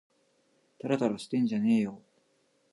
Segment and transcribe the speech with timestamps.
[0.79, 2.01] たらたらしてんじゃねぇよ